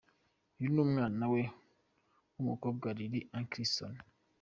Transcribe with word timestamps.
Uyu 0.57 0.69
ni 0.73 0.81
umwana 0.85 1.23
we 1.33 1.41
w'umukobwa 2.33 2.87
Lily 2.97 3.21
Atkinson. 3.37 3.93